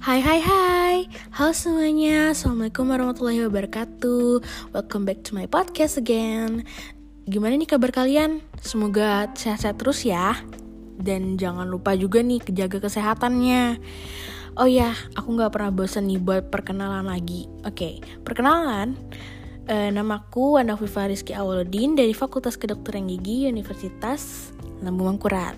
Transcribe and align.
Hai 0.00 0.24
hai 0.24 0.40
hai. 0.40 0.96
Halo 1.36 1.52
semuanya. 1.52 2.32
Assalamualaikum 2.32 2.88
warahmatullahi 2.88 3.44
wabarakatuh. 3.44 4.40
Welcome 4.72 5.04
back 5.04 5.20
to 5.28 5.36
my 5.36 5.44
podcast 5.44 6.00
again. 6.00 6.64
Gimana 7.28 7.60
nih 7.60 7.68
kabar 7.68 7.92
kalian? 7.92 8.40
Semoga 8.64 9.28
sehat-sehat 9.36 9.76
terus 9.76 10.08
ya. 10.08 10.40
Dan 10.96 11.36
jangan 11.36 11.68
lupa 11.68 11.92
juga 11.92 12.24
nih 12.24 12.40
Kejaga 12.40 12.80
kesehatannya. 12.80 13.76
Oh 14.56 14.64
ya, 14.64 14.96
aku 15.20 15.36
gak 15.36 15.52
pernah 15.52 15.68
bosan 15.68 16.08
nih 16.08 16.16
buat 16.16 16.48
perkenalan 16.48 17.04
lagi. 17.04 17.44
Oke, 17.68 18.00
perkenalan 18.24 18.96
uh, 19.70 19.90
Namaku 19.94 20.58
Anafifa 20.58 21.06
Rizky 21.06 21.32
Awaludin 21.32 21.94
Dari 21.94 22.10
Fakultas 22.10 22.58
Kedokteran 22.58 23.06
Gigi 23.06 23.46
Universitas 23.46 24.50
Lambung 24.82 25.14
Mangkurat 25.14 25.54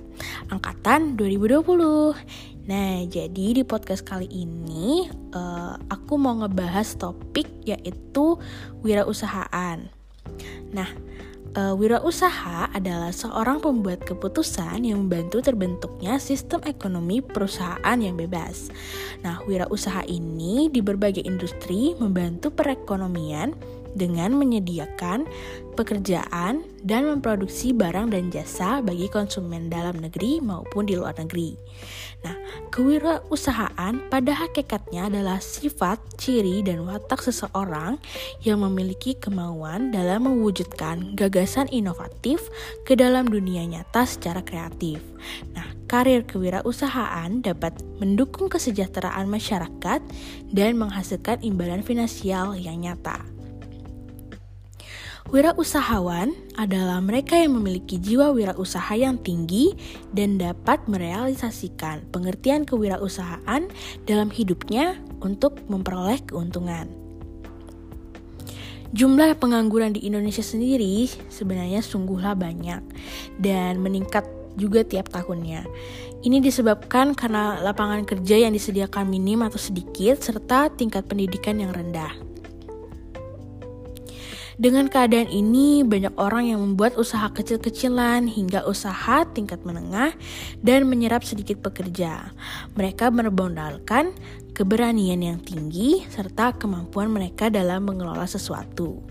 Angkatan 0.53 1.17
2020 1.17 2.53
Nah, 2.63 3.03
jadi 3.11 3.59
di 3.59 3.67
podcast 3.67 4.07
kali 4.07 4.31
ini 4.31 5.11
uh, 5.35 5.75
aku 5.91 6.15
mau 6.15 6.39
ngebahas 6.39 6.95
topik 6.95 7.51
yaitu 7.67 8.39
wirausahaan. 8.87 9.91
Nah, 10.71 10.87
uh, 11.59 11.75
wirausaha 11.75 12.71
adalah 12.71 13.11
seorang 13.11 13.59
pembuat 13.59 14.07
keputusan 14.07 14.87
yang 14.87 15.03
membantu 15.03 15.43
terbentuknya 15.43 16.23
sistem 16.23 16.63
ekonomi 16.63 17.19
perusahaan 17.19 17.99
yang 17.99 18.15
bebas. 18.15 18.71
Nah, 19.27 19.43
wirausaha 19.43 20.07
ini 20.07 20.71
di 20.71 20.79
berbagai 20.87 21.27
industri 21.27 21.99
membantu 21.99 22.55
perekonomian 22.55 23.82
dengan 23.93 24.37
menyediakan 24.37 25.29
pekerjaan 25.73 26.65
dan 26.85 27.03
memproduksi 27.09 27.73
barang 27.73 28.13
dan 28.13 28.29
jasa 28.29 28.85
bagi 28.85 29.09
konsumen 29.09 29.73
dalam 29.73 29.97
negeri 30.01 30.43
maupun 30.43 30.85
di 30.85 30.99
luar 30.99 31.17
negeri. 31.17 31.57
Nah, 32.23 32.37
kewirausahaan 32.71 33.99
pada 34.07 34.33
hakikatnya 34.37 35.11
adalah 35.11 35.43
sifat, 35.43 35.99
ciri, 36.21 36.63
dan 36.63 36.87
watak 36.87 37.19
seseorang 37.25 37.99
yang 38.47 38.63
memiliki 38.63 39.19
kemauan 39.19 39.91
dalam 39.91 40.31
mewujudkan 40.31 41.19
gagasan 41.19 41.67
inovatif 41.73 42.47
ke 42.87 42.95
dalam 42.95 43.27
dunia 43.27 43.67
nyata 43.67 44.07
secara 44.07 44.45
kreatif. 44.45 45.03
Nah, 45.57 45.67
karir 45.91 46.23
kewirausahaan 46.23 47.43
dapat 47.43 47.75
mendukung 47.99 48.47
kesejahteraan 48.47 49.27
masyarakat 49.27 50.01
dan 50.55 50.71
menghasilkan 50.79 51.43
imbalan 51.43 51.83
finansial 51.83 52.55
yang 52.55 52.81
nyata. 52.87 53.42
Wirausahawan 55.31 56.35
adalah 56.59 56.99
mereka 56.99 57.39
yang 57.39 57.55
memiliki 57.55 58.03
jiwa 58.03 58.35
wirausaha 58.35 58.91
yang 58.99 59.23
tinggi 59.23 59.71
dan 60.11 60.35
dapat 60.35 60.83
merealisasikan 60.91 62.11
pengertian 62.11 62.67
kewirausahaan 62.67 63.71
dalam 64.03 64.29
hidupnya 64.35 64.99
untuk 65.23 65.63
memperoleh 65.71 66.19
keuntungan. 66.27 66.91
Jumlah 68.93 69.39
pengangguran 69.39 69.95
di 69.95 70.05
Indonesia 70.05 70.43
sendiri 70.43 71.07
sebenarnya 71.31 71.81
sungguhlah 71.81 72.35
banyak 72.35 72.83
dan 73.39 73.79
meningkat 73.79 74.27
juga 74.61 74.85
tiap 74.85 75.09
tahunnya. 75.09 75.65
Ini 76.23 76.45
disebabkan 76.45 77.17
karena 77.17 77.63
lapangan 77.65 78.05
kerja 78.05 78.37
yang 78.43 78.53
disediakan 78.53 79.09
minim 79.09 79.41
atau 79.41 79.57
sedikit 79.57 80.21
serta 80.21 80.69
tingkat 80.77 81.09
pendidikan 81.09 81.57
yang 81.57 81.73
rendah. 81.73 82.32
Dengan 84.63 84.87
keadaan 84.87 85.27
ini, 85.27 85.83
banyak 85.83 86.15
orang 86.15 86.55
yang 86.55 86.63
membuat 86.63 86.95
usaha 86.95 87.27
kecil-kecilan 87.35 88.31
hingga 88.31 88.63
usaha 88.63 89.27
tingkat 89.27 89.59
menengah 89.67 90.15
dan 90.63 90.87
menyerap 90.87 91.27
sedikit 91.27 91.59
pekerja. 91.67 92.31
Mereka 92.79 93.11
berbondalkan 93.11 94.15
keberanian 94.55 95.19
yang 95.19 95.43
tinggi 95.43 96.07
serta 96.07 96.55
kemampuan 96.55 97.11
mereka 97.11 97.51
dalam 97.51 97.91
mengelola 97.91 98.23
sesuatu. 98.23 99.03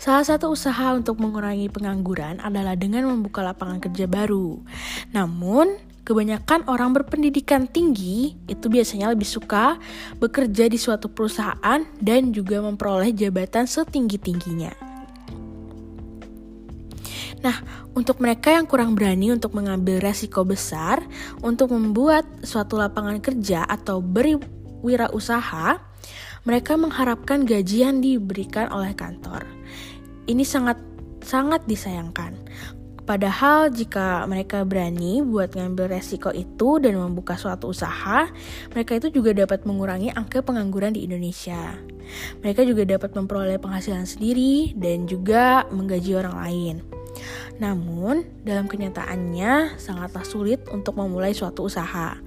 Salah 0.00 0.24
satu 0.24 0.56
usaha 0.56 0.96
untuk 0.96 1.20
mengurangi 1.20 1.68
pengangguran 1.68 2.40
adalah 2.40 2.72
dengan 2.72 3.04
membuka 3.12 3.44
lapangan 3.44 3.84
kerja 3.84 4.08
baru. 4.08 4.64
Namun, 5.12 5.76
Kebanyakan 6.04 6.68
orang 6.68 6.92
berpendidikan 6.92 7.64
tinggi 7.64 8.36
itu 8.44 8.68
biasanya 8.68 9.08
lebih 9.16 9.24
suka 9.24 9.80
bekerja 10.20 10.68
di 10.68 10.76
suatu 10.76 11.08
perusahaan 11.08 11.80
dan 11.96 12.28
juga 12.28 12.60
memperoleh 12.60 13.16
jabatan 13.16 13.64
setinggi-tingginya. 13.64 14.76
Nah, 17.40 17.56
untuk 17.96 18.20
mereka 18.20 18.52
yang 18.52 18.68
kurang 18.68 18.92
berani 18.92 19.32
untuk 19.32 19.56
mengambil 19.56 19.96
resiko 20.00 20.44
besar 20.44 21.00
untuk 21.40 21.72
membuat 21.72 22.28
suatu 22.44 22.76
lapangan 22.76 23.20
kerja 23.24 23.64
atau 23.64 24.04
berwirausaha, 24.04 25.80
mereka 26.44 26.76
mengharapkan 26.76 27.48
gaji 27.48 27.84
yang 27.84 28.04
diberikan 28.04 28.68
oleh 28.68 28.92
kantor. 28.92 29.48
Ini 30.28 30.44
sangat 30.44 30.76
sangat 31.24 31.64
disayangkan 31.64 32.36
Padahal 33.04 33.68
jika 33.68 34.24
mereka 34.24 34.64
berani 34.64 35.20
buat 35.20 35.52
ngambil 35.52 35.92
resiko 35.92 36.32
itu 36.32 36.80
dan 36.80 36.96
membuka 36.96 37.36
suatu 37.36 37.68
usaha, 37.68 38.32
mereka 38.72 38.96
itu 38.96 39.12
juga 39.12 39.36
dapat 39.36 39.68
mengurangi 39.68 40.08
angka 40.08 40.40
pengangguran 40.40 40.96
di 40.96 41.04
Indonesia. 41.04 41.76
Mereka 42.40 42.64
juga 42.64 42.88
dapat 42.88 43.12
memperoleh 43.12 43.60
penghasilan 43.60 44.08
sendiri 44.08 44.72
dan 44.76 45.04
juga 45.04 45.68
menggaji 45.68 46.16
orang 46.16 46.36
lain. 46.48 46.76
Namun, 47.60 48.24
dalam 48.42 48.66
kenyataannya 48.66 49.78
sangatlah 49.78 50.24
sulit 50.26 50.64
untuk 50.72 50.96
memulai 50.98 51.36
suatu 51.36 51.68
usaha. 51.68 52.18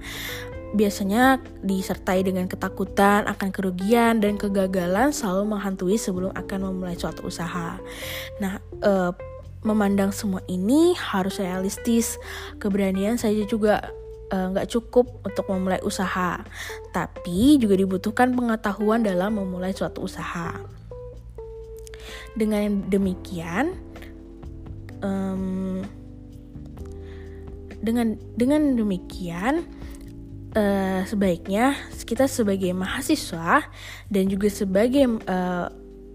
Biasanya 0.68 1.40
disertai 1.64 2.20
dengan 2.20 2.44
ketakutan 2.44 3.24
akan 3.24 3.48
kerugian 3.50 4.20
dan 4.20 4.36
kegagalan 4.36 5.16
selalu 5.16 5.56
menghantui 5.56 5.96
sebelum 5.96 6.28
akan 6.36 6.58
memulai 6.68 6.96
suatu 6.96 7.24
usaha. 7.24 7.80
Nah, 8.36 8.60
eh, 8.84 9.12
memandang 9.62 10.14
semua 10.14 10.42
ini 10.46 10.94
harus 10.94 11.38
realistis. 11.42 12.20
Keberanian 12.62 13.18
saja 13.18 13.42
juga 13.46 13.90
eh, 14.28 14.46
nggak 14.54 14.66
uh, 14.66 14.70
cukup 14.70 15.24
untuk 15.24 15.48
memulai 15.50 15.80
usaha, 15.82 16.42
tapi 16.94 17.56
juga 17.58 17.74
dibutuhkan 17.74 18.34
pengetahuan 18.36 19.02
dalam 19.02 19.40
memulai 19.40 19.72
suatu 19.72 20.04
usaha. 20.04 20.54
Dengan 22.38 22.86
demikian, 22.86 23.74
um, 25.02 25.82
dengan 27.78 28.18
dengan 28.34 28.74
demikian 28.74 29.66
uh, 30.54 31.02
sebaiknya 31.06 31.78
kita 32.02 32.26
sebagai 32.26 32.70
mahasiswa 32.74 33.66
dan 34.10 34.24
juga 34.26 34.48
sebagai 34.50 35.04
uh, 35.28 35.68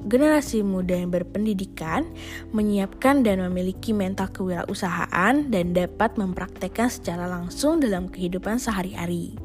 generasi 0.08 0.62
muda 0.62 0.94
yang 0.94 1.12
berpendidikan 1.12 2.08
menyiapkan 2.52 3.24
dan 3.24 3.40
memiliki 3.50 3.96
mental 3.96 4.30
kewirausahaan 4.32 5.48
dan 5.48 5.66
dapat 5.72 6.16
mempraktekkan 6.20 6.92
secara 6.92 7.28
langsung 7.28 7.80
dalam 7.80 8.12
kehidupan 8.12 8.60
sehari-hari. 8.60 9.36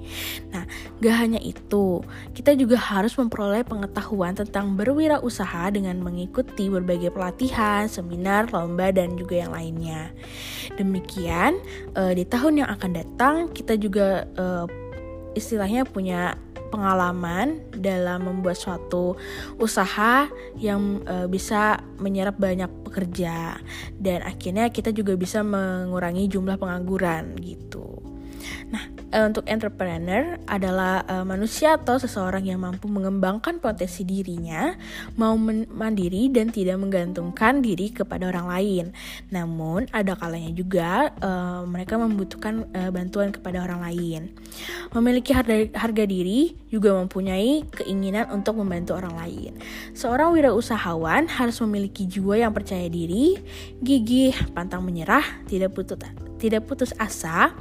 Nah, 0.51 0.67
gak 0.99 1.17
hanya 1.17 1.41
itu, 1.43 2.03
kita 2.35 2.55
juga 2.59 2.79
harus 2.79 3.15
memperoleh 3.15 3.63
pengetahuan 3.63 4.35
tentang 4.35 4.75
berwirausaha 4.75 5.71
dengan 5.71 5.99
mengikuti 6.03 6.67
berbagai 6.69 7.15
pelatihan, 7.15 7.87
seminar, 7.87 8.51
lomba, 8.51 8.91
dan 8.91 9.15
juga 9.15 9.47
yang 9.47 9.53
lainnya. 9.55 10.11
Demikian, 10.77 11.59
uh, 11.95 12.13
di 12.13 12.27
tahun 12.27 12.65
yang 12.65 12.69
akan 12.71 12.91
datang 12.95 13.35
kita 13.55 13.75
juga 13.79 14.27
uh, 14.37 14.67
istilahnya 15.39 15.87
punya 15.87 16.35
pengalaman 16.69 17.61
dalam 17.75 18.29
membuat 18.29 18.57
suatu 18.57 19.17
usaha 19.57 20.29
yang 20.57 21.03
e, 21.05 21.27
bisa 21.29 21.81
menyerap 22.01 22.37
banyak 22.37 22.71
pekerja 22.85 23.59
dan 23.97 24.25
akhirnya 24.25 24.69
kita 24.69 24.93
juga 24.93 25.17
bisa 25.17 25.41
mengurangi 25.45 26.29
jumlah 26.29 26.57
pengangguran 26.61 27.37
gitu. 27.41 28.01
Nah, 28.69 28.98
uh, 29.13 29.27
untuk 29.27 29.45
entrepreneur 29.51 30.39
adalah 30.47 31.03
uh, 31.11 31.27
manusia 31.27 31.75
atau 31.75 31.99
seseorang 31.99 32.47
yang 32.47 32.63
mampu 32.63 32.87
mengembangkan 32.87 33.59
potensi 33.59 34.07
dirinya, 34.07 34.71
mau 35.19 35.35
mandiri 35.37 36.31
dan 36.31 36.55
tidak 36.55 36.79
menggantungkan 36.79 37.61
diri 37.61 37.91
kepada 37.91 38.31
orang 38.31 38.47
lain. 38.47 38.85
Namun 39.35 39.91
ada 39.91 40.15
kalanya 40.15 40.55
juga 40.55 41.11
uh, 41.19 41.67
mereka 41.67 41.99
membutuhkan 41.99 42.71
uh, 42.73 42.91
bantuan 42.95 43.35
kepada 43.35 43.67
orang 43.67 43.83
lain. 43.83 44.33
Memiliki 44.95 45.35
harga, 45.35 45.67
harga 45.75 46.05
diri 46.07 46.55
juga 46.71 46.95
mempunyai 46.95 47.67
keinginan 47.75 48.31
untuk 48.31 48.61
membantu 48.61 48.95
orang 48.95 49.17
lain. 49.19 49.53
Seorang 49.97 50.31
wirausahawan 50.37 51.27
harus 51.27 51.59
memiliki 51.65 52.07
jiwa 52.07 52.39
yang 52.39 52.53
percaya 52.55 52.87
diri, 52.87 53.41
gigih, 53.83 54.37
pantang 54.53 54.85
menyerah, 54.85 55.25
tidak 55.49 55.75
putus 55.75 56.28
tidak 56.39 56.71
putus 56.71 56.95
asa, 56.97 57.53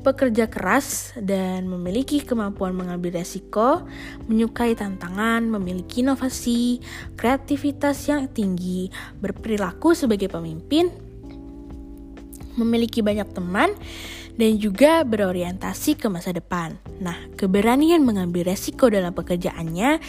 bekerja 0.00 0.48
keras, 0.48 1.12
dan 1.20 1.68
memiliki 1.68 2.24
kemampuan 2.24 2.72
mengambil 2.72 3.20
resiko, 3.20 3.84
menyukai 4.26 4.72
tantangan, 4.72 5.44
memiliki 5.46 6.00
inovasi, 6.00 6.80
kreativitas 7.14 8.08
yang 8.08 8.26
tinggi, 8.32 8.88
berperilaku 9.20 9.92
sebagai 9.92 10.32
pemimpin, 10.32 10.88
memiliki 12.56 13.04
banyak 13.04 13.28
teman, 13.32 13.76
dan 14.36 14.56
juga 14.56 15.04
berorientasi 15.04 16.00
ke 16.00 16.08
masa 16.08 16.32
depan. 16.32 16.76
Nah, 17.04 17.16
keberanian 17.36 18.00
mengambil 18.00 18.48
resiko 18.48 18.88
dalam 18.88 19.12
pekerjaannya 19.12 20.00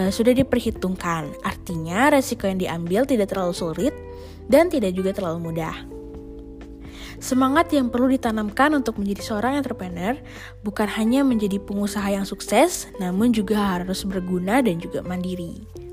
uh, 0.00 0.10
sudah 0.10 0.32
diperhitungkan. 0.32 1.28
Artinya, 1.44 2.08
resiko 2.08 2.48
yang 2.48 2.56
diambil 2.56 3.04
tidak 3.04 3.32
terlalu 3.32 3.52
sulit 3.52 3.94
dan 4.48 4.72
tidak 4.72 4.96
juga 4.96 5.12
terlalu 5.12 5.52
mudah. 5.52 5.95
Semangat 7.16 7.72
yang 7.72 7.88
perlu 7.88 8.12
ditanamkan 8.12 8.76
untuk 8.76 9.00
menjadi 9.00 9.22
seorang 9.24 9.56
entrepreneur 9.60 10.14
bukan 10.60 10.88
hanya 11.00 11.24
menjadi 11.24 11.56
pengusaha 11.62 12.12
yang 12.12 12.28
sukses, 12.28 12.88
namun 13.00 13.32
juga 13.32 13.80
harus 13.80 14.04
berguna 14.04 14.60
dan 14.60 14.76
juga 14.76 15.00
mandiri. 15.00 15.85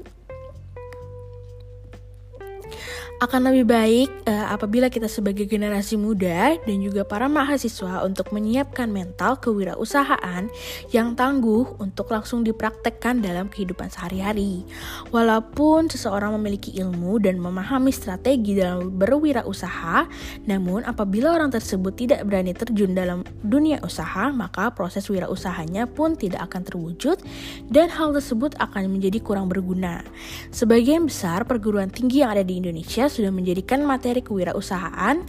Akan 3.24 3.52
lebih 3.56 3.66
baik 3.72 4.10
uh, 4.28 4.52
apabila 4.52 4.92
kita 4.92 5.08
sebagai 5.08 5.48
generasi 5.48 5.96
muda 5.96 6.60
dan 6.60 6.78
juga 6.84 7.08
para 7.08 7.32
mahasiswa 7.32 8.04
untuk 8.04 8.36
menyiapkan 8.36 8.92
mental 8.92 9.40
kewirausahaan 9.40 10.52
yang 10.92 11.16
tangguh 11.16 11.80
untuk 11.80 12.12
langsung 12.12 12.44
dipraktekkan 12.44 13.24
dalam 13.24 13.48
kehidupan 13.48 13.88
sehari-hari. 13.88 14.68
Walaupun 15.16 15.88
seseorang 15.88 16.36
memiliki 16.36 16.76
ilmu 16.76 17.24
dan 17.24 17.40
memahami 17.40 17.96
strategi 17.96 18.60
dalam 18.60 18.92
berwirausaha, 18.92 20.04
namun 20.44 20.84
apabila 20.84 21.32
orang 21.32 21.48
tersebut 21.48 21.96
tidak 21.96 22.28
berani 22.28 22.52
terjun 22.52 22.92
dalam 22.92 23.24
dunia 23.40 23.80
usaha, 23.88 24.36
maka 24.36 24.76
proses 24.76 25.08
wirausahanya 25.08 25.88
pun 25.88 26.20
tidak 26.20 26.52
akan 26.52 26.68
terwujud 26.68 27.24
dan 27.72 27.88
hal 27.88 28.12
tersebut 28.12 28.60
akan 28.60 28.92
menjadi 28.92 29.24
kurang 29.24 29.48
berguna. 29.48 30.04
Sebagian 30.52 31.08
besar 31.08 31.48
perguruan 31.48 31.88
tinggi 31.88 32.20
yang 32.20 32.36
ada 32.36 32.44
di 32.44 32.60
Indonesia 32.60 33.13
sudah 33.14 33.30
menjadikan 33.30 33.86
materi 33.86 34.26
kewirausahaan 34.26 35.22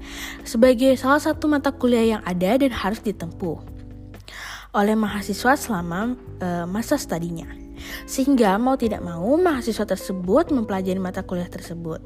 sebagai 0.49 0.97
salah 0.97 1.21
satu 1.21 1.45
mata 1.45 1.69
kuliah 1.77 2.17
yang 2.17 2.23
ada 2.25 2.57
dan 2.57 2.73
harus 2.73 3.05
ditempuh 3.05 3.61
oleh 4.75 4.97
mahasiswa 4.99 5.55
selama 5.55 6.19
uh, 6.43 6.67
masa 6.67 6.99
studinya. 6.99 7.64
Sehingga 8.05 8.61
mau 8.61 8.77
tidak 8.77 9.01
mau 9.01 9.37
mahasiswa 9.41 9.89
tersebut 9.89 10.53
mempelajari 10.53 11.01
mata 11.01 11.25
kuliah 11.25 11.49
tersebut. 11.49 12.01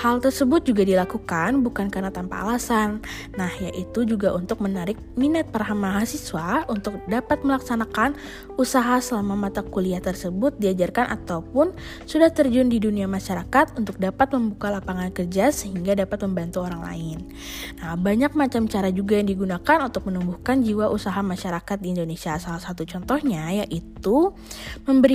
Hal 0.00 0.24
tersebut 0.24 0.64
juga 0.64 0.84
dilakukan 0.84 1.60
bukan 1.60 1.92
karena 1.92 2.08
tanpa 2.08 2.44
alasan. 2.44 3.04
Nah, 3.36 3.52
yaitu 3.60 4.08
juga 4.08 4.32
untuk 4.32 4.64
menarik 4.64 4.96
minat 5.20 5.52
para 5.52 5.76
mahasiswa 5.76 6.64
untuk 6.72 6.96
dapat 7.06 7.44
melaksanakan 7.44 8.16
usaha 8.56 8.98
selama 9.04 9.48
mata 9.48 9.60
kuliah 9.60 10.00
tersebut 10.00 10.56
diajarkan 10.56 11.12
ataupun 11.12 11.76
sudah 12.08 12.32
terjun 12.32 12.72
di 12.72 12.80
dunia 12.80 13.04
masyarakat 13.04 13.76
untuk 13.76 14.00
dapat 14.00 14.32
membuka 14.32 14.72
lapangan 14.72 15.12
kerja 15.12 15.52
sehingga 15.52 15.92
dapat 15.92 16.24
membantu 16.24 16.64
orang 16.64 16.82
lain. 16.82 17.18
Nah, 17.84 17.94
banyak 17.94 18.32
macam 18.32 18.64
cara 18.66 18.88
juga 18.88 19.20
yang 19.20 19.28
digunakan 19.28 19.78
untuk 19.84 20.08
menumbuhkan 20.08 20.64
jiwa 20.64 20.88
usaha 20.88 21.20
masyarakat 21.20 21.76
di 21.78 21.94
Indonesia. 21.94 22.40
Salah 22.40 22.62
satu 22.62 22.88
contohnya 22.88 23.50
yaitu 23.52 24.32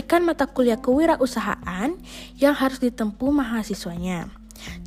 memberikan 0.03 0.27
mata 0.27 0.51
kuliah 0.51 0.75
kewirausahaan 0.75 1.95
yang 2.35 2.51
harus 2.59 2.83
ditempuh 2.83 3.31
mahasiswanya. 3.31 4.27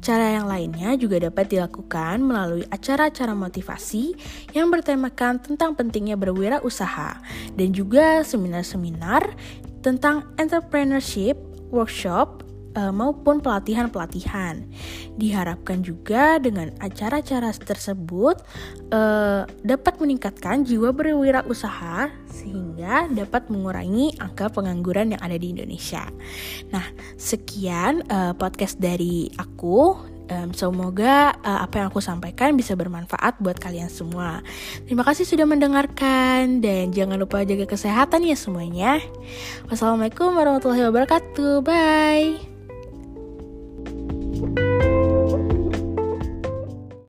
Cara 0.05 0.37
yang 0.37 0.45
lainnya 0.45 0.93
juga 1.01 1.17
dapat 1.17 1.57
dilakukan 1.57 2.21
melalui 2.21 2.69
acara-acara 2.69 3.33
motivasi 3.33 4.13
yang 4.53 4.69
bertemakan 4.69 5.41
tentang 5.41 5.73
pentingnya 5.73 6.21
berwirausaha 6.21 7.17
dan 7.57 7.69
juga 7.73 8.21
seminar-seminar 8.29 9.33
tentang 9.81 10.29
entrepreneurship, 10.37 11.41
workshop, 11.73 12.45
uh, 12.77 12.93
maupun 12.93 13.41
pelatihan-pelatihan. 13.41 14.63
Diharapkan 15.17 15.81
juga 15.81 16.37
dengan 16.37 16.71
acara-acara 16.79 17.51
tersebut 17.57 18.39
uh, 18.93 19.49
dapat 19.65 19.95
meningkatkan 19.99 20.63
jiwa 20.63 20.93
berwirausaha 20.93 22.13
sehingga 22.29 23.09
dapat 23.09 23.49
mengurangi 23.49 24.15
angka 24.21 24.53
pengangguran 24.53 25.17
yang 25.17 25.23
ada 25.25 25.41
di 25.41 25.57
Indonesia. 25.57 26.05
Nah, 26.71 26.85
sekian 27.17 28.05
uh, 28.13 28.37
podcast 28.37 28.77
dari 28.77 29.33
aku 29.41 30.15
Um, 30.27 30.51
semoga 30.51 31.39
uh, 31.47 31.63
apa 31.63 31.79
yang 31.79 31.87
aku 31.87 32.03
sampaikan 32.03 32.59
bisa 32.59 32.75
bermanfaat 32.75 33.39
buat 33.39 33.63
kalian 33.63 33.87
semua. 33.87 34.43
Terima 34.83 35.07
kasih 35.07 35.23
sudah 35.23 35.47
mendengarkan 35.47 36.59
dan 36.59 36.91
jangan 36.91 37.23
lupa 37.23 37.47
jaga 37.47 37.63
kesehatan 37.71 38.27
ya 38.27 38.35
semuanya. 38.35 38.99
Wassalamualaikum 39.71 40.35
warahmatullahi 40.35 40.83
wabarakatuh. 40.91 41.63
Bye. 41.63 42.56